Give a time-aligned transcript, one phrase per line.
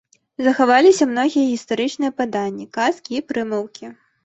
[0.45, 3.95] Захаваліся многія гістарычныя паданні, казкі і прымаўкі.